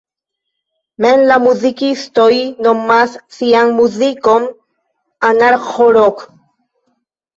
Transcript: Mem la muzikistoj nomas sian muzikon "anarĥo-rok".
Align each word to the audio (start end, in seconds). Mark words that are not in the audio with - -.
Mem 1.05 1.25
la 1.31 1.35
muzikistoj 1.43 2.33
nomas 2.67 3.13
sian 3.35 3.71
muzikon 3.81 4.49
"anarĥo-rok". 5.33 6.25